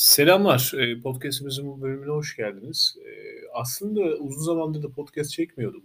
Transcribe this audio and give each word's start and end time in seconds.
Selamlar. 0.00 0.72
Eee, 0.74 1.00
podcast'imizin 1.00 1.66
bu 1.66 1.82
bölümüne 1.82 2.10
hoş 2.10 2.36
geldiniz. 2.36 2.96
Eee, 3.06 3.40
aslında 3.54 4.00
uzun 4.00 4.42
zamandır 4.42 4.82
da 4.82 4.88
podcast 4.92 5.30
çekmiyordum. 5.30 5.82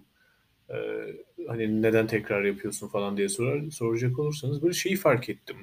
Eee, 0.70 1.16
hani 1.48 1.82
neden 1.82 2.08
tekrar 2.08 2.44
yapıyorsun 2.44 2.88
falan 2.88 3.18
diye 3.18 3.30
sorar, 3.30 3.70
soracak 3.72 4.20
olursanız 4.20 4.64
böyle 4.64 4.74
şeyi 4.74 4.96
fark 4.96 5.30
ettim. 5.30 5.58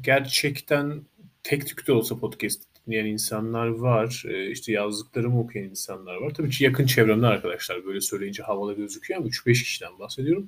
Gerçekten 0.00 1.02
tek 1.42 1.66
tük 1.66 1.86
de 1.86 1.92
olsa 1.92 2.18
podcast 2.18 2.62
dinleyen 2.86 3.06
insanlar 3.06 3.66
var. 3.68 4.24
İşte 4.50 4.72
yazdıklarımı 4.72 5.40
okuyan 5.40 5.68
insanlar 5.70 6.16
var. 6.16 6.34
Tabii 6.34 6.50
ki 6.50 6.64
yakın 6.64 6.86
çevremde 6.86 7.26
arkadaşlar 7.26 7.84
böyle 7.86 8.00
söyleyince 8.00 8.42
havalı 8.42 8.76
gözüküyor 8.76 9.20
ama 9.20 9.28
3-5 9.28 9.62
kişiden 9.62 9.98
bahsediyorum. 9.98 10.46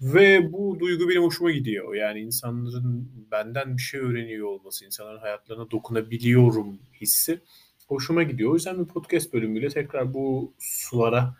Ve 0.00 0.52
bu 0.52 0.76
duygu 0.80 1.08
benim 1.08 1.22
hoşuma 1.22 1.50
gidiyor. 1.50 1.94
Yani 1.94 2.20
insanların 2.20 3.10
benden 3.30 3.76
bir 3.76 3.82
şey 3.82 4.00
öğreniyor 4.00 4.46
olması, 4.46 4.84
insanların 4.84 5.18
hayatlarına 5.18 5.70
dokunabiliyorum 5.70 6.78
hissi 7.00 7.40
hoşuma 7.88 8.22
gidiyor. 8.22 8.50
O 8.50 8.54
yüzden 8.54 8.78
bir 8.78 8.84
podcast 8.84 9.32
bölümüyle 9.32 9.68
tekrar 9.68 10.14
bu 10.14 10.52
sulara 10.58 11.36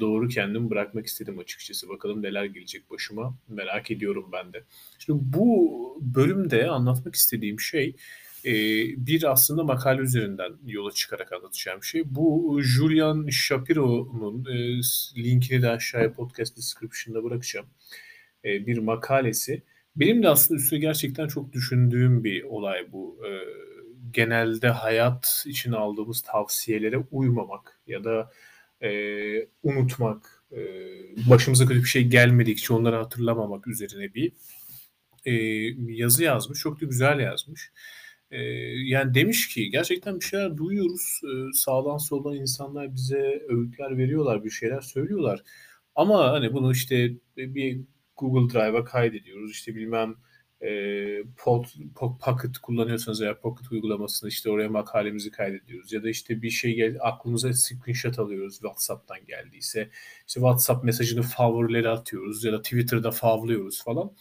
doğru 0.00 0.28
kendimi 0.28 0.70
bırakmak 0.70 1.06
istedim 1.06 1.38
açıkçası. 1.38 1.88
Bakalım 1.88 2.22
neler 2.22 2.44
gelecek 2.44 2.90
başıma 2.90 3.34
merak 3.48 3.90
ediyorum 3.90 4.28
ben 4.32 4.52
de. 4.52 4.62
Şimdi 4.98 5.22
bu 5.24 5.98
bölümde 6.00 6.68
anlatmak 6.68 7.14
istediğim 7.14 7.60
şey 7.60 7.96
e, 8.44 8.52
bir 9.06 9.32
aslında 9.32 9.64
makale 9.64 10.02
üzerinden 10.02 10.52
yola 10.66 10.92
çıkarak 10.92 11.32
anlatacağım 11.32 11.82
şey. 11.82 12.02
Bu 12.06 12.58
Julian 12.62 13.28
Shapiro'nun 13.30 14.44
e, 14.44 14.80
linkini 15.22 15.62
de 15.62 15.70
aşağıya 15.70 16.12
podcast 16.12 16.56
description'da 16.56 17.24
bırakacağım. 17.24 17.66
E, 18.44 18.66
bir 18.66 18.78
makalesi. 18.78 19.62
Benim 19.96 20.22
de 20.22 20.28
aslında 20.28 20.60
üstüne 20.60 20.78
gerçekten 20.78 21.28
çok 21.28 21.52
düşündüğüm 21.52 22.24
bir 22.24 22.42
olay 22.42 22.92
bu. 22.92 23.18
E, 23.26 23.30
genelde 24.10 24.68
hayat 24.68 25.44
için 25.46 25.72
aldığımız 25.72 26.22
tavsiyelere 26.22 26.98
uymamak 27.10 27.80
ya 27.86 28.04
da 28.04 28.30
e, 28.82 28.90
unutmak, 29.62 30.44
e, 30.52 30.58
başımıza 31.30 31.66
kötü 31.66 31.80
bir 31.80 31.88
şey 31.88 32.04
gelmedikçe 32.08 32.74
onları 32.74 32.96
hatırlamamak 32.96 33.66
üzerine 33.66 34.14
bir 34.14 34.32
e, 35.24 35.32
yazı 35.92 36.24
yazmış. 36.24 36.60
Çok 36.60 36.80
da 36.80 36.86
güzel 36.86 37.20
yazmış. 37.20 37.72
E, 38.34 38.42
yani 38.84 39.14
demiş 39.14 39.48
ki 39.48 39.70
gerçekten 39.70 40.20
bir 40.20 40.24
şeyler 40.24 40.56
duyuyoruz. 40.56 41.20
E, 41.24 41.52
sağdan 41.52 41.98
soldan 41.98 42.34
insanlar 42.36 42.94
bize 42.94 43.42
öğütler 43.48 43.98
veriyorlar, 43.98 44.44
bir 44.44 44.50
şeyler 44.50 44.80
söylüyorlar. 44.80 45.42
Ama 45.94 46.32
hani 46.32 46.52
bunu 46.52 46.72
işte 46.72 47.12
bir 47.36 47.80
Google 48.16 48.54
Drive'a 48.54 48.84
kaydediyoruz. 48.84 49.50
İşte 49.50 49.74
bilmem 49.74 50.14
e, 50.60 50.68
pod, 51.36 51.64
pod, 51.94 52.20
Pocket 52.20 52.58
kullanıyorsanız 52.58 53.22
eğer 53.22 53.40
Pocket 53.40 53.72
uygulamasını 53.72 54.28
işte 54.28 54.50
oraya 54.50 54.68
makalemizi 54.68 55.30
kaydediyoruz. 55.30 55.92
Ya 55.92 56.02
da 56.02 56.10
işte 56.10 56.42
bir 56.42 56.50
şey 56.50 56.74
gel, 56.74 56.96
aklımıza 57.00 57.52
screenshot 57.52 58.18
alıyoruz 58.18 58.54
WhatsApp'tan 58.54 59.24
geldiyse. 59.26 59.90
İşte 60.26 60.40
WhatsApp 60.40 60.84
mesajını 60.84 61.22
favorileri 61.22 61.88
atıyoruz 61.88 62.44
ya 62.44 62.52
da 62.52 62.62
Twitter'da 62.62 63.10
favlıyoruz 63.10 63.84
falan. 63.84 64.12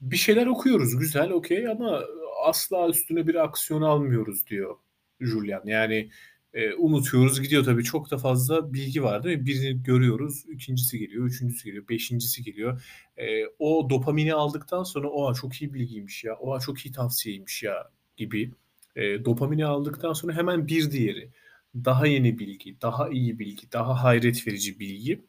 Bir 0.00 0.16
şeyler 0.16 0.46
okuyoruz 0.46 0.96
güzel 0.98 1.30
okey 1.30 1.68
ama 1.68 2.02
asla 2.48 2.88
üstüne 2.88 3.26
bir 3.26 3.34
aksiyon 3.34 3.82
almıyoruz 3.82 4.46
diyor 4.46 4.76
Julian. 5.20 5.62
Yani 5.66 6.10
e, 6.54 6.74
unutuyoruz 6.74 7.42
gidiyor 7.42 7.64
tabii 7.64 7.84
çok 7.84 8.10
da 8.10 8.18
fazla 8.18 8.72
bilgi 8.72 9.02
var 9.02 9.24
değil 9.24 9.38
mi? 9.38 9.46
Birini 9.46 9.82
görüyoruz, 9.82 10.44
ikincisi 10.48 10.98
geliyor, 10.98 11.26
üçüncüsü 11.26 11.64
geliyor, 11.64 11.88
beşincisi 11.88 12.42
geliyor. 12.42 12.82
E, 13.16 13.46
o 13.58 13.90
dopamini 13.90 14.34
aldıktan 14.34 14.82
sonra 14.82 15.08
oha 15.08 15.34
çok 15.34 15.62
iyi 15.62 15.74
bilgiymiş 15.74 16.24
ya, 16.24 16.36
oha 16.36 16.60
çok 16.60 16.86
iyi 16.86 16.92
tavsiyeymiş 16.92 17.62
ya 17.62 17.90
gibi. 18.16 18.52
E, 18.96 19.24
dopamini 19.24 19.66
aldıktan 19.66 20.12
sonra 20.12 20.32
hemen 20.32 20.66
bir 20.68 20.90
diğeri. 20.90 21.30
Daha 21.74 22.06
yeni 22.06 22.38
bilgi, 22.38 22.80
daha 22.80 23.08
iyi 23.08 23.38
bilgi, 23.38 23.72
daha 23.72 24.04
hayret 24.04 24.46
verici 24.46 24.80
bilgi 24.80 25.24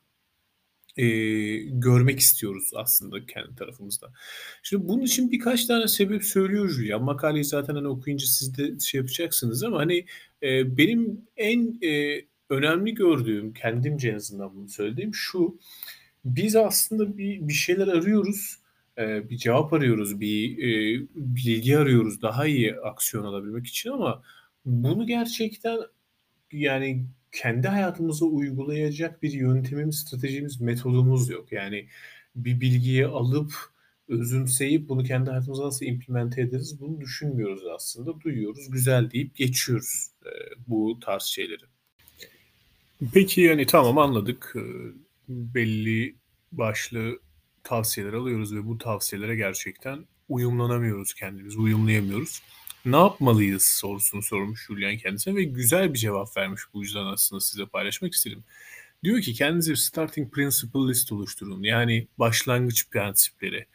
e, 0.98 1.08
görmek 1.58 2.20
istiyoruz 2.20 2.72
aslında 2.76 3.26
kendi 3.26 3.56
tarafımızda. 3.56 4.12
Şimdi 4.64 4.88
bunun 4.88 5.02
için 5.02 5.32
birkaç 5.32 5.66
tane 5.66 5.88
sebep 5.88 6.24
söylüyor 6.24 6.70
Julia. 6.70 7.00
Makaleyi 7.00 7.46
zaten 7.46 7.76
hani 7.76 7.88
okuyunca 7.88 8.26
siz 8.26 8.58
de 8.58 8.80
şey 8.80 8.98
yapacaksınız 8.98 9.64
ama 9.64 9.78
hani 9.78 10.06
e, 10.44 10.78
benim 10.78 11.22
en 11.38 11.80
e, 11.84 12.22
önemli 12.50 12.94
gördüğüm, 12.94 13.54
kendimce 13.54 14.10
en 14.10 14.16
azından 14.16 14.56
bunu 14.56 14.70
söylediğim 14.70 15.14
şu. 15.14 15.60
Biz 16.26 16.56
aslında 16.56 17.18
bir, 17.18 17.48
bir 17.48 17.54
şeyler 17.54 17.88
arıyoruz. 17.88 18.58
E, 18.98 19.30
bir 19.30 19.38
cevap 19.38 19.74
arıyoruz, 19.74 20.20
bir 20.20 20.58
e, 20.58 21.02
bilgi 21.16 21.78
arıyoruz 21.78 22.22
daha 22.22 22.46
iyi 22.46 22.76
aksiyon 22.76 23.26
alabilmek 23.26 23.68
için 23.68 23.90
ama 23.90 24.24
bunu 24.66 25.08
gerçekten 25.08 25.80
yani 26.52 27.06
kendi 27.36 27.68
hayatımıza 27.68 28.26
uygulayacak 28.26 29.24
bir 29.24 29.32
yöntemimiz, 29.32 29.96
stratejimiz, 30.00 30.62
metodumuz 30.62 31.30
yok. 31.30 31.52
Yani 31.52 31.88
bir 32.36 32.62
bilgiyi 32.62 33.06
alıp 33.06 33.54
özümseyip 34.08 34.90
bunu 34.90 35.04
kendi 35.04 35.30
hayatımıza 35.30 35.66
nasıl 35.66 35.86
implemente 35.86 36.42
ederiz 36.42 36.80
bunu 36.80 37.02
düşünmüyoruz 37.02 37.66
aslında. 37.76 38.22
Duyuyoruz, 38.22 38.70
güzel 38.70 39.12
deyip 39.12 39.36
geçiyoruz 39.36 40.08
e, 40.26 40.32
bu 40.68 41.00
tarz 41.00 41.24
şeyleri. 41.24 41.64
Peki 43.14 43.42
yani 43.42 43.66
tamam 43.66 43.98
anladık. 43.98 44.56
E, 44.56 44.64
belli 45.30 46.16
başlı 46.52 47.20
tavsiyeler 47.64 48.14
alıyoruz 48.14 48.56
ve 48.56 48.66
bu 48.66 48.78
tavsiyelere 48.78 49.36
gerçekten 49.36 50.06
uyumlanamıyoruz 50.30 51.14
kendimiz, 51.14 51.58
uyumlayamıyoruz 51.58 52.42
ne 52.86 52.98
yapmalıyız 52.98 53.64
sorusunu 53.66 54.22
sormuş 54.22 54.68
Julian 54.68 54.98
kendisine 54.98 55.36
ve 55.36 55.44
güzel 55.44 55.94
bir 55.94 56.00
cevap 56.00 56.38
vermiş 56.38 56.62
bu 56.74 56.82
yüzden 56.82 57.06
aslında 57.06 57.40
size 57.40 57.66
paylaşmak 57.66 58.14
istedim. 58.14 58.44
Diyor 59.04 59.22
ki 59.22 59.34
kendinize 59.34 59.76
starting 59.76 60.34
principle 60.34 60.88
list 60.88 61.12
oluşturun. 61.12 61.64
Yani 61.64 62.08
başlangıç 62.20 62.90
prensipleri. 62.90 63.66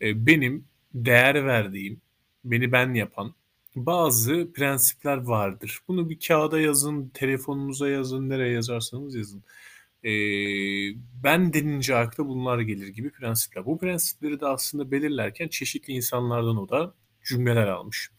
E, 0.00 0.26
benim 0.26 0.64
değer 0.94 1.46
verdiğim, 1.46 2.00
beni 2.44 2.72
ben 2.72 2.94
yapan 2.94 3.34
bazı 3.76 4.52
prensipler 4.52 5.16
vardır. 5.16 5.78
Bunu 5.88 6.10
bir 6.10 6.18
kağıda 6.28 6.60
yazın, 6.60 7.08
telefonunuza 7.08 7.88
yazın, 7.88 8.30
nereye 8.30 8.52
yazarsanız 8.52 9.14
yazın. 9.14 9.42
E, 10.04 10.10
ben 11.24 11.52
denince 11.52 11.96
akla 11.96 12.26
bunlar 12.26 12.60
gelir 12.60 12.88
gibi 12.88 13.10
prensipler. 13.10 13.66
Bu 13.66 13.78
prensipleri 13.78 14.40
de 14.40 14.46
aslında 14.46 14.90
belirlerken 14.90 15.48
çeşitli 15.48 15.92
insanlardan 15.92 16.56
o 16.56 16.68
da 16.68 16.94
cümleler 17.24 17.66
almış. 17.66 18.10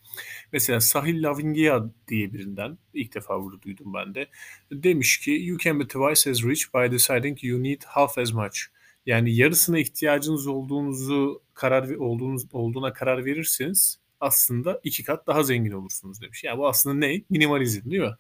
Mesela 0.52 0.82
Sahil 0.82 1.24
Lavingia 1.24 1.84
diye 2.08 2.34
birinden 2.34 2.78
ilk 2.94 3.16
defa 3.16 3.44
burada 3.44 3.62
duydum 3.62 3.94
ben 3.94 4.16
de. 4.16 4.28
Demiş 4.72 5.18
ki 5.18 5.32
you 5.32 5.58
can 5.58 5.80
be 5.80 5.88
twice 5.88 6.32
as 6.32 6.44
rich 6.44 6.64
by 6.74 6.92
deciding 6.92 7.44
you 7.44 7.64
need 7.64 7.82
half 7.86 8.18
as 8.18 8.34
much. 8.34 8.60
Yani 9.06 9.36
yarısına 9.36 9.80
ihtiyacınız 9.80 10.48
olduğunuzu 10.48 11.42
karar 11.54 11.90
olduğunuz 11.90 12.44
olduğuna 12.54 12.94
karar 12.94 13.26
verirseniz 13.26 14.00
aslında 14.20 14.80
iki 14.84 15.04
kat 15.04 15.28
daha 15.28 15.44
zengin 15.44 15.72
olursunuz 15.72 16.22
demiş. 16.22 16.44
Yani 16.44 16.58
bu 16.58 16.68
aslında 16.68 16.96
ne? 16.96 17.22
Minimalizm 17.30 17.92
değil 17.92 18.02
mi? 18.02 18.16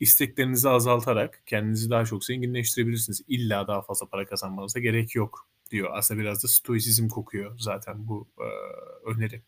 İsteklerinizi 0.00 0.68
azaltarak 0.68 1.42
kendinizi 1.46 1.90
daha 1.90 2.04
çok 2.04 2.24
zenginleştirebilirsiniz. 2.24 3.22
İlla 3.28 3.68
daha 3.68 3.82
fazla 3.82 4.06
para 4.06 4.26
kazanmanıza 4.26 4.80
gerek 4.80 5.14
yok 5.14 5.48
diyor. 5.70 5.90
Aslında 5.92 6.20
biraz 6.20 6.44
da 6.44 6.48
stoisizm 6.48 7.08
kokuyor 7.08 7.58
zaten 7.58 8.08
bu 8.08 8.28
e, 8.38 8.46
öneri. 9.10 9.42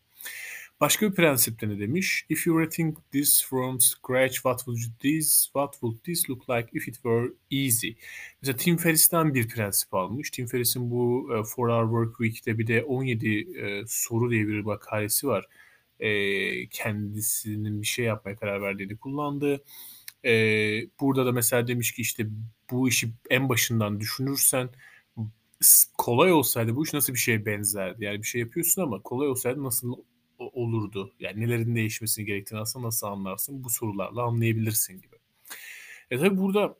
Başka 0.81 1.11
bir 1.11 1.15
prensipte 1.15 1.69
ne 1.69 1.79
demiş? 1.79 2.25
If 2.29 2.47
you 2.47 2.59
rethink 2.59 2.97
this 3.11 3.45
from 3.45 3.79
scratch, 3.79 4.33
what 4.33 4.57
would 4.57 4.99
this, 4.99 5.43
what 5.43 5.73
would 5.73 6.03
this 6.03 6.29
look 6.29 6.49
like 6.49 6.67
if 6.73 6.87
it 6.87 6.95
were 6.95 7.33
easy? 7.51 7.91
Mesela 8.41 8.57
Tim 8.57 8.77
Ferriss'ten 8.77 9.33
bir 9.33 9.47
prensip 9.47 9.93
almış. 9.93 10.31
Tim 10.31 10.47
Ferriss'in 10.47 10.91
bu 10.91 11.29
e, 11.33 11.43
Four 11.43 11.69
Hour 11.69 11.83
Work 11.83 12.17
Week'te 12.17 12.57
bir 12.57 12.67
de 12.67 12.83
17 12.83 13.27
e, 13.29 13.83
soru 13.87 14.31
diye 14.31 14.47
bir 14.47 14.59
makalesi 14.59 15.27
var. 15.27 15.45
E, 15.99 16.67
kendisinin 16.69 17.81
bir 17.81 17.87
şey 17.87 18.05
yapmaya 18.05 18.35
karar 18.35 18.61
verdiğini 18.61 18.97
kullandı. 18.97 19.63
E, 20.25 20.31
burada 20.99 21.25
da 21.25 21.31
mesela 21.31 21.67
demiş 21.67 21.91
ki 21.91 22.01
işte 22.01 22.27
bu 22.71 22.89
işi 22.89 23.11
en 23.29 23.49
başından 23.49 23.99
düşünürsen 23.99 24.69
kolay 25.97 26.33
olsaydı 26.33 26.75
bu 26.75 26.83
iş 26.85 26.93
nasıl 26.93 27.13
bir 27.13 27.19
şeye 27.19 27.45
benzerdi? 27.45 28.05
Yani 28.05 28.19
bir 28.21 28.27
şey 28.27 28.41
yapıyorsun 28.41 28.81
ama 28.81 29.01
kolay 29.01 29.27
olsaydı 29.27 29.63
nasıl 29.63 29.95
olurdu? 30.39 31.13
Yani 31.19 31.41
nelerin 31.41 31.75
değişmesini 31.75 32.25
gerektiğini 32.25 32.59
aslında 32.59 32.87
nasıl 32.87 33.07
anlarsın? 33.07 33.63
Bu 33.63 33.69
sorularla 33.69 34.23
anlayabilirsin 34.23 35.01
gibi. 35.01 35.15
E 36.11 36.17
tabi 36.17 36.37
burada 36.37 36.75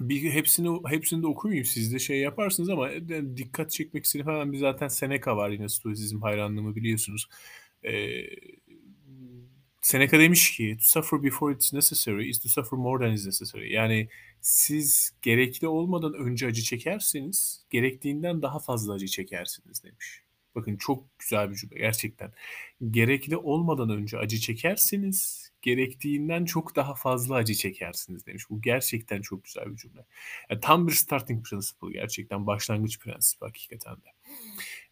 bir 0.00 0.30
hepsini 0.30 0.80
hepsini 0.86 1.22
de 1.22 1.26
okumayayım 1.26 1.64
siz 1.64 1.92
de 1.92 1.98
şey 1.98 2.20
yaparsınız 2.20 2.70
ama 2.70 2.90
dikkat 3.36 3.70
çekmek 3.70 4.04
istediğim 4.04 4.28
hemen 4.28 4.52
bir 4.52 4.58
zaten 4.58 4.88
Seneca 4.88 5.36
var 5.36 5.50
yine 5.50 5.68
Stoizm 5.68 6.20
hayranlığımı 6.20 6.76
biliyorsunuz. 6.76 7.28
Ee, 7.84 8.22
Seneca 9.82 10.18
demiş 10.18 10.56
ki 10.56 10.76
to 10.78 10.84
suffer 10.84 11.22
before 11.22 11.54
it's 11.54 11.72
necessary 11.72 12.28
is 12.30 12.38
to 12.38 12.48
suffer 12.48 12.78
more 12.78 13.04
than 13.04 13.12
is 13.12 13.26
necessary. 13.26 13.72
Yani 13.72 14.08
siz 14.40 15.12
gerekli 15.22 15.68
olmadan 15.68 16.14
önce 16.14 16.46
acı 16.46 16.62
çekerseniz 16.62 17.66
gerektiğinden 17.70 18.42
daha 18.42 18.58
fazla 18.58 18.92
acı 18.92 19.06
çekersiniz 19.06 19.84
demiş. 19.84 20.22
Bakın 20.54 20.76
çok 20.76 21.18
güzel 21.18 21.50
bir 21.50 21.56
cümle 21.56 21.78
gerçekten. 21.78 22.32
Gerekli 22.90 23.36
olmadan 23.36 23.90
önce 23.90 24.18
acı 24.18 24.38
çekersiniz, 24.38 25.50
gerektiğinden 25.62 26.44
çok 26.44 26.76
daha 26.76 26.94
fazla 26.94 27.34
acı 27.34 27.54
çekersiniz 27.54 28.26
demiş. 28.26 28.50
Bu 28.50 28.62
gerçekten 28.62 29.20
çok 29.22 29.44
güzel 29.44 29.70
bir 29.72 29.76
cümle. 29.76 30.04
Yani 30.50 30.60
tam 30.60 30.86
bir 30.88 30.92
starting 30.92 31.46
principle 31.46 31.92
gerçekten 31.92 32.46
başlangıç 32.46 32.98
prensibi 32.98 33.44
hakikaten 33.44 33.96
de. 33.96 34.08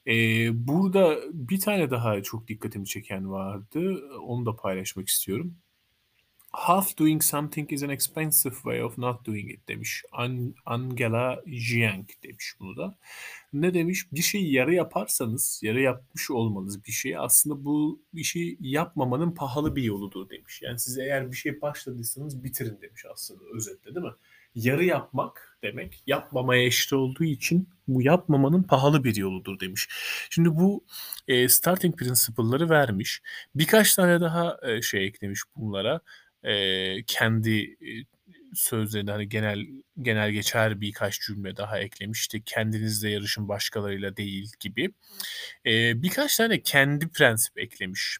Ee, 0.06 0.66
burada 0.68 1.18
bir 1.32 1.60
tane 1.60 1.90
daha 1.90 2.22
çok 2.22 2.48
dikkatimi 2.48 2.86
çeken 2.86 3.30
vardı. 3.30 4.10
Onu 4.18 4.46
da 4.46 4.56
paylaşmak 4.56 5.08
istiyorum. 5.08 5.56
Half 6.52 6.98
doing 6.98 7.22
something 7.22 7.72
is 7.72 7.82
an 7.82 7.90
expensive 7.90 8.54
way 8.54 8.82
of 8.82 8.98
not 8.98 9.26
doing 9.26 9.50
it 9.50 9.68
demiş. 9.68 10.04
An 10.12 10.54
Angela 10.66 11.42
Jiang 11.46 12.08
demiş 12.22 12.54
bunu 12.60 12.76
da. 12.76 12.98
Ne 13.52 13.74
demiş? 13.74 14.06
Bir 14.12 14.22
şeyi 14.22 14.52
yarı 14.52 14.74
yaparsanız, 14.74 15.60
yarı 15.62 15.80
yapmış 15.80 16.30
olmanız 16.30 16.84
bir 16.84 16.92
şeyi 16.92 17.18
aslında 17.18 17.64
bu 17.64 18.02
işi 18.14 18.56
yapmamanın 18.60 19.30
pahalı 19.30 19.76
bir 19.76 19.82
yoludur 19.82 20.30
demiş. 20.30 20.62
Yani 20.62 20.78
siz 20.78 20.98
eğer 20.98 21.32
bir 21.32 21.36
şey 21.36 21.60
başladıysanız 21.60 22.44
bitirin 22.44 22.78
demiş 22.82 23.04
aslında 23.12 23.40
özetle 23.54 23.94
değil 23.94 24.06
mi? 24.06 24.12
Yarı 24.54 24.84
yapmak 24.84 25.58
demek 25.62 26.02
yapmamaya 26.06 26.64
eşit 26.64 26.92
olduğu 26.92 27.24
için 27.24 27.68
bu 27.88 28.02
yapmamanın 28.02 28.62
pahalı 28.62 29.04
bir 29.04 29.16
yoludur 29.16 29.60
demiş. 29.60 29.88
Şimdi 30.30 30.56
bu 30.56 30.84
e, 31.28 31.48
starting 31.48 31.98
principle'ları 31.98 32.70
vermiş. 32.70 33.22
Birkaç 33.54 33.94
tane 33.94 34.20
daha 34.20 34.56
e, 34.62 34.82
şey 34.82 35.06
eklemiş 35.06 35.40
bunlara 35.56 36.00
e, 36.44 37.02
kendi 37.06 37.60
e, 37.60 37.90
sözlerinde 38.54 39.10
hani 39.10 39.28
genel 39.28 39.66
genel 40.02 40.30
geçer 40.30 40.80
birkaç 40.80 41.20
cümle 41.20 41.56
daha 41.56 41.78
eklemişti. 41.78 42.42
Kendinizle 42.44 43.10
yarışın 43.10 43.48
başkalarıyla 43.48 44.16
değil 44.16 44.52
gibi. 44.60 44.92
E, 45.66 46.02
birkaç 46.02 46.36
tane 46.36 46.62
kendi 46.62 47.08
prensip 47.08 47.58
eklemiş. 47.58 48.18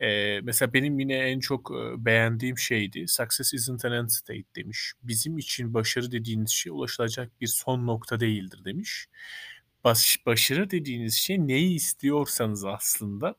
E, 0.00 0.40
mesela 0.40 0.72
benim 0.72 0.98
yine 0.98 1.14
en 1.14 1.40
çok 1.40 1.70
beğendiğim 1.98 2.58
şeydi. 2.58 3.08
Success 3.08 3.54
isn't 3.54 3.84
an 3.84 3.92
end 3.92 4.08
state 4.08 4.54
demiş. 4.56 4.92
Bizim 5.02 5.38
için 5.38 5.74
başarı 5.74 6.12
dediğiniz 6.12 6.50
şey 6.50 6.72
ulaşılacak 6.72 7.40
bir 7.40 7.46
son 7.46 7.86
nokta 7.86 8.20
değildir 8.20 8.64
demiş. 8.64 9.06
Baş, 9.84 10.18
başarı 10.26 10.70
dediğiniz 10.70 11.14
şey 11.14 11.38
neyi 11.38 11.74
istiyorsanız 11.74 12.64
aslında 12.64 13.34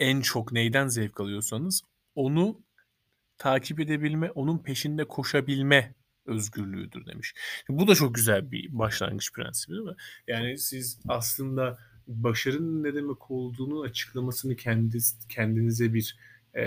en 0.00 0.20
çok 0.20 0.52
neyden 0.52 0.88
zevk 0.88 1.20
alıyorsanız 1.20 1.82
onu 2.14 2.60
takip 3.40 3.80
edebilme, 3.80 4.30
onun 4.30 4.58
peşinde 4.58 5.04
koşabilme 5.04 5.94
özgürlüğüdür 6.26 7.06
demiş. 7.06 7.34
Bu 7.68 7.88
da 7.88 7.94
çok 7.94 8.14
güzel 8.14 8.50
bir 8.50 8.78
başlangıç 8.78 9.32
prensibi 9.32 9.74
değil 9.74 9.86
mi? 9.86 9.94
Yani 10.28 10.58
siz 10.58 11.00
aslında 11.08 11.78
başarının 12.06 12.82
ne 12.82 12.94
demek 12.94 13.30
olduğunu 13.30 13.80
açıklamasını 13.80 14.56
kendiniz, 14.56 15.18
kendinize 15.28 15.94
bir 15.94 16.16
e, 16.56 16.64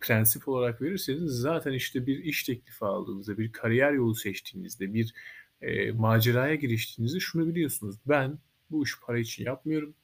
prensip 0.00 0.48
olarak 0.48 0.82
verirseniz 0.82 1.32
zaten 1.32 1.72
işte 1.72 2.06
bir 2.06 2.18
iş 2.18 2.44
teklifi 2.44 2.84
aldığınızda, 2.84 3.38
bir 3.38 3.52
kariyer 3.52 3.92
yolu 3.92 4.14
seçtiğinizde, 4.14 4.94
bir 4.94 5.14
e, 5.60 5.92
maceraya 5.92 6.54
giriştiğinizde 6.54 7.20
şunu 7.20 7.48
biliyorsunuz. 7.48 7.96
Ben 8.06 8.38
bu 8.70 8.84
işi 8.84 9.00
para 9.06 9.18
için 9.18 9.44
yapmıyorum. 9.44 9.94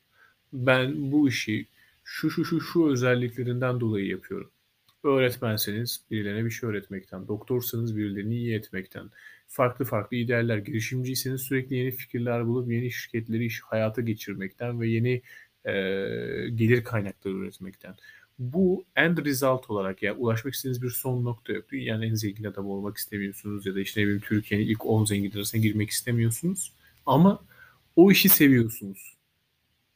Ben 0.53 1.13
bu 1.13 1.29
işi 1.29 1.67
şu 2.05 2.31
şu 2.31 2.45
şu 2.45 2.61
şu 2.61 2.87
özelliklerinden 2.87 3.81
dolayı 3.81 4.07
yapıyorum 4.07 4.51
öğretmenseniz 5.05 6.01
birilerine 6.11 6.45
bir 6.45 6.51
şey 6.51 6.69
öğretmekten, 6.69 7.29
doktorsanız 7.29 7.97
birilerini 7.97 8.35
iyi 8.35 8.55
etmekten, 8.55 9.11
farklı 9.49 9.85
farklı 9.85 10.17
idealler, 10.17 10.59
girişimciyseniz 10.59 11.41
sürekli 11.41 11.77
yeni 11.77 11.91
fikirler 11.91 12.47
bulup 12.47 12.73
yeni 12.73 12.91
şirketleri 12.91 13.45
iş 13.45 13.61
hayata 13.61 14.03
geçirmekten 14.03 14.81
ve 14.81 14.89
yeni 14.89 15.23
e, 15.65 15.73
gelir 16.55 16.85
kaynakları 16.85 17.35
üretmekten. 17.35 17.95
Bu 18.39 18.85
end 18.97 19.19
result 19.19 19.71
olarak 19.71 20.03
yani 20.03 20.19
ulaşmak 20.19 20.55
istediğiniz 20.55 20.83
bir 20.83 20.91
son 20.91 21.25
nokta 21.25 21.53
yok. 21.53 21.65
Yani 21.73 22.07
en 22.07 22.15
zengin 22.15 22.45
adam 22.45 22.67
olmak 22.67 22.97
istemiyorsunuz 22.97 23.67
ya 23.67 23.75
da 23.75 23.81
işte 23.81 24.01
ne 24.01 24.05
bileyim 24.05 24.23
Türkiye'nin 24.23 24.67
ilk 24.67 24.87
10 24.87 25.05
zengin 25.05 25.33
arasına 25.33 25.61
girmek 25.61 25.91
istemiyorsunuz. 25.91 26.73
Ama 27.07 27.45
o 27.97 28.11
işi 28.11 28.29
seviyorsunuz 28.29 29.20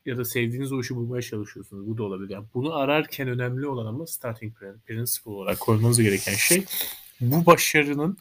ya 0.06 0.18
da 0.18 0.24
sevdiğiniz 0.24 0.72
o 0.72 0.80
işi 0.80 0.96
bulmaya 0.96 1.22
çalışıyorsunuz. 1.22 1.86
Bu 1.86 1.98
da 1.98 2.02
olabilir. 2.02 2.30
Yani 2.30 2.46
bunu 2.54 2.74
ararken 2.74 3.28
önemli 3.28 3.66
olan 3.66 3.86
ama 3.86 4.06
starting 4.06 4.56
principle 4.86 5.30
olarak 5.30 5.60
koymanız 5.60 6.00
gereken 6.00 6.34
şey 6.34 6.64
bu 7.20 7.46
başarının 7.46 8.18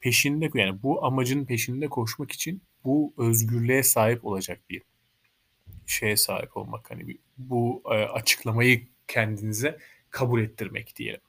peşinde 0.00 0.50
yani 0.54 0.82
bu 0.82 1.04
amacın 1.04 1.44
peşinde 1.44 1.88
koşmak 1.88 2.32
için 2.32 2.62
bu 2.84 3.14
özgürlüğe 3.18 3.82
sahip 3.82 4.24
olacak 4.24 4.60
bir 4.70 4.82
şeye 5.86 6.16
sahip 6.16 6.56
olmak. 6.56 6.90
Hani 6.90 7.18
bu 7.38 7.82
e, 7.86 7.94
açıklamayı 7.94 8.86
kendinize 9.08 9.78
kabul 10.14 10.40
ettirmek 10.40 10.96
diyelim. 10.96 11.20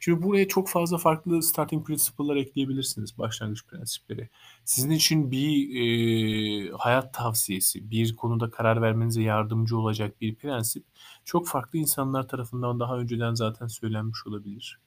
Şimdi 0.00 0.22
buraya 0.22 0.48
çok 0.48 0.68
fazla 0.68 0.98
farklı 0.98 1.42
starting 1.42 1.86
principle'lar 1.86 2.36
ekleyebilirsiniz, 2.36 3.18
başlangıç 3.18 3.66
prensipleri. 3.66 4.28
Sizin 4.64 4.90
için 4.90 5.30
bir 5.30 5.50
e, 5.80 6.70
hayat 6.78 7.14
tavsiyesi, 7.14 7.90
bir 7.90 8.16
konuda 8.16 8.50
karar 8.50 8.82
vermenize 8.82 9.22
yardımcı 9.22 9.78
olacak 9.78 10.20
bir 10.20 10.34
prensip 10.34 10.84
çok 11.24 11.48
farklı 11.48 11.78
insanlar 11.78 12.28
tarafından 12.28 12.80
daha 12.80 12.98
önceden 12.98 13.34
zaten 13.34 13.66
söylenmiş 13.66 14.26
olabilir. 14.26 14.80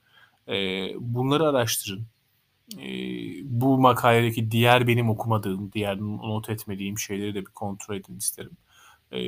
E, 0.48 0.54
bunları 1.00 1.48
araştırın. 1.48 2.06
E, 2.78 2.88
bu 3.44 3.78
makaledeki 3.78 4.52
diğer 4.52 4.88
benim 4.88 5.10
okumadığım, 5.10 5.72
diğer 5.74 6.00
not 6.00 6.50
etmediğim 6.50 7.00
şeyleri 7.00 7.36
de 7.36 7.40
bir 7.40 7.52
kontrol 7.52 7.96
edin 7.96 8.18
isterim. 8.18 8.58
E, 9.14 9.20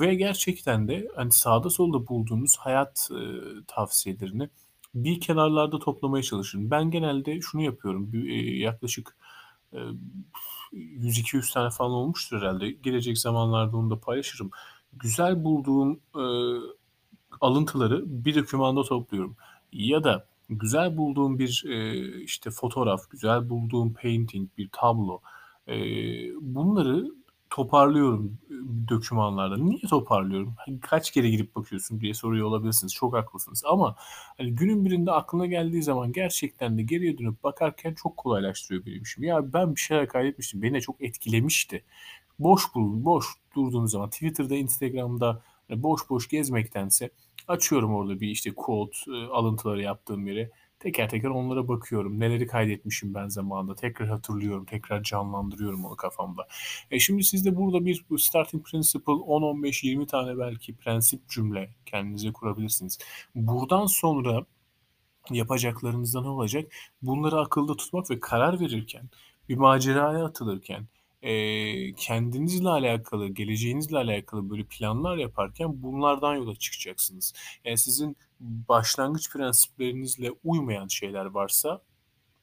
ve 0.00 0.14
gerçekten 0.14 0.88
de 0.88 1.08
hani 1.16 1.32
sağda 1.32 1.70
solda 1.70 2.08
bulduğunuz 2.08 2.56
hayat 2.56 3.08
e, 3.12 3.20
tavsiyelerini 3.66 4.48
bir 4.94 5.20
kenarlarda 5.20 5.78
toplamaya 5.78 6.22
çalışın. 6.22 6.70
Ben 6.70 6.90
genelde 6.90 7.40
şunu 7.40 7.62
yapıyorum. 7.62 8.12
Bir, 8.12 8.30
e, 8.30 8.58
yaklaşık 8.58 9.16
e, 9.72 9.78
100-200 10.72 11.52
tane 11.52 11.70
falan 11.70 11.90
olmuştur 11.90 12.36
herhalde. 12.36 12.70
Gelecek 12.70 13.18
zamanlarda 13.18 13.76
onu 13.76 13.90
da 13.90 14.00
paylaşırım. 14.00 14.50
Güzel 14.92 15.44
bulduğum 15.44 16.00
e, 16.14 16.24
alıntıları 17.40 18.02
bir 18.06 18.34
dokümanda 18.34 18.82
topluyorum. 18.82 19.36
Ya 19.72 20.04
da 20.04 20.26
güzel 20.50 20.96
bulduğum 20.96 21.38
bir 21.38 21.64
e, 21.68 22.06
işte 22.22 22.50
fotoğraf, 22.50 23.10
güzel 23.10 23.48
bulduğum 23.50 23.94
painting, 23.94 24.50
bir 24.58 24.68
tablo. 24.72 25.20
E, 25.68 25.74
bunları 26.40 27.10
toparlıyorum 27.54 28.38
dokümanlarda. 28.88 29.56
Niye 29.56 29.80
toparlıyorum? 29.90 30.54
Hani 30.66 30.80
kaç 30.80 31.10
kere 31.10 31.30
girip 31.30 31.56
bakıyorsun 31.56 32.00
diye 32.00 32.14
soruyor 32.14 32.46
olabilirsiniz. 32.46 32.94
Çok 32.94 33.14
haklısınız. 33.14 33.62
Ama 33.66 33.96
hani 34.38 34.54
günün 34.54 34.84
birinde 34.84 35.12
aklına 35.12 35.46
geldiği 35.46 35.82
zaman 35.82 36.12
gerçekten 36.12 36.78
de 36.78 36.82
geriye 36.82 37.18
dönüp 37.18 37.44
bakarken 37.44 37.94
çok 37.94 38.16
kolaylaştırıyor 38.16 38.86
benim 38.86 39.02
işim. 39.02 39.24
Ya 39.24 39.52
ben 39.52 39.74
bir 39.74 39.80
şeyler 39.80 40.08
kaydetmiştim. 40.08 40.62
Beni 40.62 40.80
çok 40.80 41.02
etkilemişti. 41.02 41.84
Boş 42.38 42.74
bulun, 42.74 43.04
boş 43.04 43.26
durduğunuz 43.56 43.90
zaman 43.90 44.10
Twitter'da, 44.10 44.54
Instagram'da 44.54 45.42
hani 45.68 45.82
boş 45.82 46.10
boş 46.10 46.28
gezmektense 46.28 47.10
açıyorum 47.48 47.94
orada 47.94 48.20
bir 48.20 48.28
işte 48.28 48.54
quote 48.54 48.98
alıntıları 49.32 49.82
yaptığım 49.82 50.26
yere 50.26 50.50
teker 50.84 51.08
teker 51.08 51.28
onlara 51.28 51.68
bakıyorum. 51.68 52.20
Neleri 52.20 52.46
kaydetmişim 52.46 53.14
ben 53.14 53.28
zamanında. 53.28 53.74
Tekrar 53.74 54.08
hatırlıyorum. 54.08 54.64
Tekrar 54.64 55.02
canlandırıyorum 55.02 55.84
onu 55.84 55.96
kafamda. 55.96 56.46
E 56.90 56.98
şimdi 56.98 57.24
siz 57.24 57.44
de 57.44 57.56
burada 57.56 57.86
bir 57.86 58.04
starting 58.18 58.66
principle 58.66 59.12
10-15-20 59.12 60.06
tane 60.06 60.38
belki 60.38 60.76
prensip 60.76 61.28
cümle 61.28 61.70
kendinize 61.86 62.32
kurabilirsiniz. 62.32 62.98
Buradan 63.34 63.86
sonra 63.86 64.46
yapacaklarınızda 65.30 66.20
ne 66.20 66.28
olacak? 66.28 66.72
Bunları 67.02 67.40
akılda 67.40 67.76
tutmak 67.76 68.10
ve 68.10 68.20
karar 68.20 68.60
verirken, 68.60 69.10
bir 69.48 69.56
maceraya 69.56 70.24
atılırken, 70.24 70.86
e, 71.24 71.94
kendinizle 71.94 72.68
alakalı, 72.68 73.28
geleceğinizle 73.28 73.98
alakalı 73.98 74.50
böyle 74.50 74.64
planlar 74.64 75.16
yaparken 75.16 75.82
bunlardan 75.82 76.34
yola 76.34 76.54
çıkacaksınız. 76.54 77.32
Yani 77.64 77.78
sizin 77.78 78.16
başlangıç 78.40 79.30
prensiplerinizle 79.32 80.30
uymayan 80.44 80.88
şeyler 80.88 81.24
varsa 81.24 81.82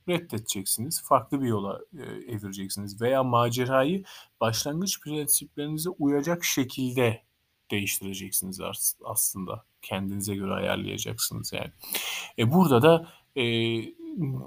reddedeceksiniz. 0.09 1.03
Farklı 1.03 1.41
bir 1.41 1.47
yola 1.47 1.79
e, 1.97 2.03
evireceksiniz. 2.03 3.01
Veya 3.01 3.23
macerayı 3.23 4.03
başlangıç 4.41 5.01
prensiplerinize 5.01 5.89
uyacak 5.89 6.43
şekilde 6.43 7.23
değiştireceksiniz 7.71 8.59
aslında. 9.03 9.65
Kendinize 9.81 10.35
göre 10.35 10.53
ayarlayacaksınız 10.53 11.53
yani. 11.53 11.71
E 12.37 12.53
burada 12.53 12.81
da 12.81 13.07
e, 13.35 13.43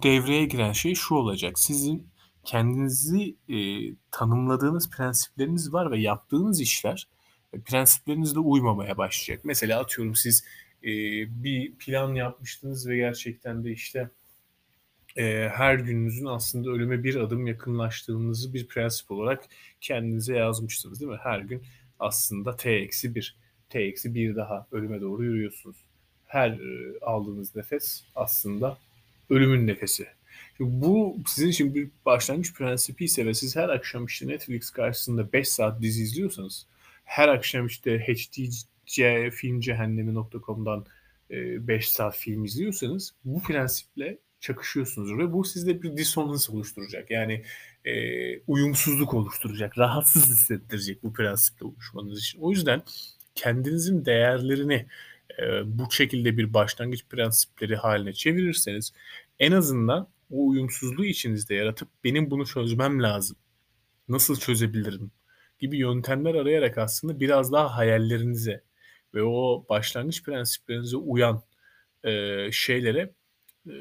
devreye 0.03 0.45
giren 0.45 0.73
şey 0.73 0.95
şu 0.95 1.15
olacak. 1.15 1.59
Sizin 1.59 2.14
kendinizi 2.45 3.35
e, 3.49 3.57
tanımladığınız 4.11 4.91
prensipleriniz 4.91 5.73
var 5.73 5.91
ve 5.91 5.99
yaptığınız 5.99 6.61
işler 6.61 7.09
e, 7.53 7.61
prensiplerinizle 7.61 8.39
uymamaya 8.39 8.99
başlayacak. 8.99 9.45
Mesela 9.45 9.81
atıyorum 9.81 10.15
siz 10.15 10.45
e, 10.83 10.89
bir 11.45 11.73
plan 11.73 12.15
yapmıştınız 12.15 12.89
ve 12.89 12.97
gerçekten 12.97 13.65
de 13.65 13.73
işte 13.73 14.11
e, 15.17 15.49
her 15.53 15.75
gününüzün 15.75 16.27
aslında 16.27 16.71
ölüme 16.71 17.05
bir 17.05 17.17
adım 17.17 17.47
yakınlaştığınızı 17.47 18.55
bir 18.55 18.67
prensip 18.67 19.11
olarak 19.11 19.45
kendinize 19.81 20.37
yazmıştınız 20.37 21.01
değil 21.01 21.11
mi? 21.11 21.19
Her 21.23 21.41
gün 21.41 21.63
aslında 22.01 22.57
t 22.57 22.71
eksi 22.71 23.15
1. 23.15 23.37
t 23.71 23.81
eksi 23.81 24.15
1 24.15 24.37
daha 24.37 24.67
ölüme 24.73 25.01
doğru 25.01 25.25
yürüyorsunuz. 25.25 25.77
Her 26.27 26.51
e, 26.51 26.99
aldığınız 27.03 27.57
nefes 27.57 28.05
aslında 28.15 28.79
ölümün 29.31 29.67
nefesi. 29.67 30.07
Şimdi 30.57 30.81
bu 30.81 31.17
sizin 31.27 31.49
için 31.49 31.75
bir 31.75 31.91
başlangıç 32.07 32.55
prensibi 32.55 33.05
ise 33.05 33.27
ve 33.27 33.35
siz 33.35 33.57
her 33.57 33.69
akşam 33.69 34.07
işte 34.07 34.29
Netflix 34.29 34.71
karşısında 34.71 35.33
5 35.33 35.49
saat 35.49 35.83
dizi 35.83 36.03
izliyorsanız 36.03 36.67
her 37.05 37.29
akşam 37.29 37.67
işte 37.67 37.99
HDC 37.99 39.31
filmcehennemi.com'dan 39.31 40.87
5 41.31 41.89
saat 41.89 42.17
film 42.17 42.45
izliyorsanız 42.45 43.15
bu 43.25 43.43
prensiple 43.43 44.19
çakışıyorsunuz 44.41 45.19
ve 45.19 45.33
bu 45.33 45.45
sizde 45.45 45.83
bir 45.83 45.97
dissonance 45.97 46.53
oluşturacak. 46.53 47.11
Yani 47.11 47.45
e, 47.85 47.95
uyumsuzluk 48.41 49.15
oluşturacak, 49.15 49.79
rahatsız 49.79 50.31
hissettirecek 50.31 51.03
bu 51.03 51.13
prensiple 51.13 51.67
oluşmanız 51.67 52.19
için. 52.19 52.41
O 52.41 52.51
yüzden 52.51 52.83
kendinizin 53.35 54.05
değerlerini 54.05 54.87
e, 55.39 55.45
bu 55.79 55.91
şekilde 55.91 56.37
bir 56.37 56.55
başlangıç 56.55 57.05
prensipleri 57.09 57.77
haline 57.77 58.13
çevirirseniz 58.13 58.93
en 59.39 59.53
azından 59.53 60.09
o 60.35 60.49
uyumsuzluğu 60.49 61.05
içinizde 61.05 61.55
yaratıp 61.55 61.89
benim 62.05 62.31
bunu 62.31 62.47
çözmem 62.47 63.03
lazım. 63.03 63.37
Nasıl 64.09 64.37
çözebilirim? 64.37 65.11
gibi 65.59 65.79
yöntemler 65.79 66.35
arayarak 66.35 66.79
aslında 66.79 67.21
biraz 67.21 67.53
daha 67.53 67.77
hayallerinize 67.77 68.65
ve 69.15 69.23
o 69.23 69.67
başlangıç 69.69 70.23
prensiplerinize 70.25 70.97
uyan 70.97 71.43
e, 72.05 72.49
şeylere 72.53 73.15
e, 73.67 73.73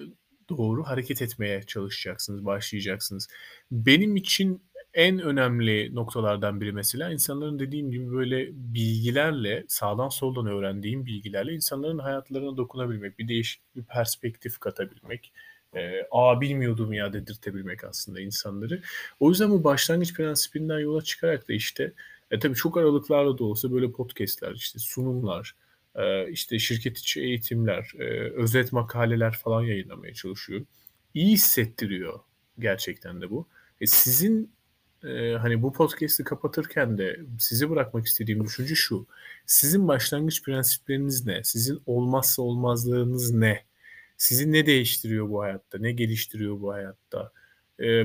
doğru 0.50 0.84
hareket 0.84 1.22
etmeye 1.22 1.64
çalışacaksınız, 1.64 2.46
başlayacaksınız. 2.46 3.28
Benim 3.72 4.16
için 4.16 4.64
en 4.94 5.20
önemli 5.20 5.96
noktalardan 5.96 6.62
biri 6.62 6.72
mesela 6.72 7.12
insanların 7.12 7.60
dediğim 7.60 7.92
gibi 7.92 8.12
böyle 8.12 8.50
bilgilerle, 8.54 9.66
sağdan 9.68 10.10
soldan 10.10 10.48
öğrendiğim 10.48 11.06
bilgilerle 11.06 11.54
insanların 11.54 12.00
hayatlarına 12.00 12.58
dokunabilmek, 12.58 13.20
bir 13.20 13.28
değişik 13.28 13.76
bir 13.76 13.84
perspektif 13.84 14.60
katabilmek, 14.60 15.34
e, 15.76 16.08
aa 16.12 16.42
bilmiyordum 16.42 16.94
ya 16.94 17.14
dedirtebilmek 17.14 17.84
aslında 17.84 18.22
insanları. 18.22 18.82
O 19.20 19.30
yüzden 19.30 19.50
bu 19.52 19.64
başlangıç 19.64 20.14
prensibinden 20.14 20.80
yola 20.80 21.02
çıkarak 21.02 21.50
da 21.50 21.54
işte 21.54 21.94
e, 22.32 22.40
tabii 22.40 22.56
çok 22.56 22.78
aralıklarla 22.78 23.38
da 23.38 23.44
olsa 23.44 23.72
böyle 23.72 23.92
podcastler, 23.92 24.52
işte 24.52 24.80
sunumlar, 24.80 25.56
e, 25.96 26.32
işte 26.32 26.60
şirket 26.60 26.98
içi 26.98 27.22
eğitimler, 27.22 27.92
e, 28.00 28.04
özet 28.34 28.72
makaleler 28.72 29.34
falan 29.38 29.62
yayınlamaya 29.64 30.14
çalışıyorum. 30.14 30.68
İyi 31.14 31.34
hissettiriyor 31.34 32.20
gerçekten 32.60 33.22
de 33.22 33.30
bu. 33.30 33.48
E, 33.82 33.88
sizin 33.88 34.52
e, 35.04 35.34
hani 35.34 35.62
bu 35.64 35.74
podcast'i 35.74 36.24
kapatırken 36.24 36.98
de 36.98 37.20
sizi 37.40 37.70
bırakmak 37.70 38.06
istediğim 38.06 38.44
düşünce 38.44 38.76
şu. 38.76 39.08
Sizin 39.46 39.88
başlangıç 39.88 40.44
prensipleriniz 40.44 41.26
ne? 41.26 41.44
Sizin 41.44 41.82
olmazsa 41.86 42.42
olmazlarınız 42.42 43.32
ne? 43.32 43.64
Sizi 44.24 44.52
ne 44.52 44.66
değiştiriyor 44.66 45.30
bu 45.30 45.42
hayatta? 45.42 45.78
Ne 45.78 45.92
geliştiriyor 45.92 46.62
bu 46.62 46.74
hayatta? 46.74 47.32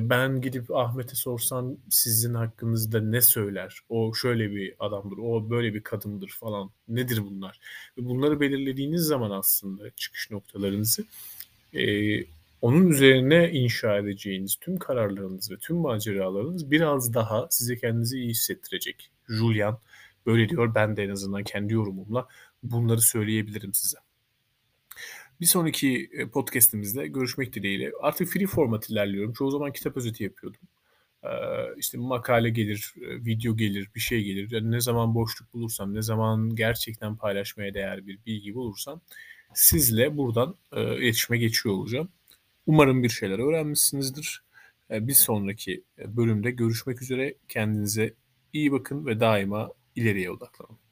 Ben 0.01 0.41
gidip 0.41 0.71
Ahmet'e 0.71 1.15
sorsam 1.15 1.77
sizin 1.91 2.35
hakkınızda 2.35 3.01
ne 3.01 3.21
söyler? 3.21 3.81
O 3.89 4.15
şöyle 4.15 4.51
bir 4.55 4.75
adamdır, 4.79 5.19
o 5.19 5.51
böyle 5.51 5.75
bir 5.75 5.83
kadındır 5.83 6.29
falan. 6.29 6.71
Nedir 6.89 7.23
bunlar? 7.25 7.61
Bunları 7.97 8.41
belirlediğiniz 8.41 9.03
zaman 9.03 9.31
aslında 9.31 9.91
çıkış 9.91 10.31
noktalarınızı 10.31 11.05
onun 12.61 12.91
üzerine 12.91 13.51
inşa 13.51 13.99
edeceğiniz 13.99 14.57
tüm 14.61 14.79
kararlarınız 14.79 15.51
ve 15.51 15.57
tüm 15.57 15.77
maceralarınız 15.77 16.71
biraz 16.71 17.15
daha 17.15 17.47
size 17.51 17.77
kendinizi 17.77 18.19
iyi 18.19 18.31
hissettirecek. 18.31 19.11
Julian 19.29 19.79
böyle 20.27 20.49
diyor. 20.49 20.75
Ben 20.75 20.97
de 20.97 21.05
en 21.05 21.11
azından 21.11 21.45
kendi 21.45 21.75
yorumumla 21.75 22.29
bunları 22.63 23.01
söyleyebilirim 23.01 23.75
size. 23.75 23.99
Bir 25.41 25.47
sonraki 25.47 26.11
e, 26.13 26.29
podcast'imizde 26.29 27.07
görüşmek 27.07 27.53
dileğiyle. 27.53 27.93
Artık 28.01 28.29
free 28.29 28.47
format 28.47 28.91
ilerliyorum. 28.91 29.33
Çoğu 29.33 29.51
zaman 29.51 29.73
kitap 29.73 29.97
özeti 29.97 30.25
yapıyordum. 30.25 30.61
Ee, 31.25 31.29
işte 31.77 31.99
makale 31.99 32.51
gelir, 32.51 32.95
e, 32.97 33.25
video 33.25 33.57
gelir, 33.57 33.91
bir 33.95 34.01
şey 34.01 34.25
gelir. 34.25 34.51
Yani 34.51 34.71
ne 34.71 34.81
zaman 34.81 35.15
boşluk 35.15 35.55
bulursam, 35.55 35.95
ne 35.95 36.03
zaman 36.03 36.57
gerçekten 36.57 37.17
paylaşmaya 37.17 37.75
değer 37.75 38.07
bir 38.07 38.19
bilgi 38.27 38.55
bulursam 38.55 39.01
sizle 39.55 40.17
buradan 40.17 40.57
e, 40.73 40.99
iletişime 40.99 41.39
geçiyor 41.39 41.75
olacağım. 41.75 42.09
Umarım 42.67 43.03
bir 43.03 43.09
şeyler 43.09 43.39
öğrenmişsinizdir. 43.39 44.43
Bir 44.91 45.15
sonraki 45.15 45.83
bölümde 45.99 46.51
görüşmek 46.51 47.03
üzere. 47.03 47.35
Kendinize 47.49 48.15
iyi 48.53 48.73
bakın 48.73 49.07
ve 49.07 49.21
daima 49.21 49.71
ileriye 49.97 50.31
odaklanın. 50.31 50.88